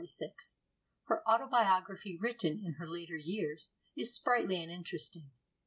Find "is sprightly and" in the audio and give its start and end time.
3.95-4.71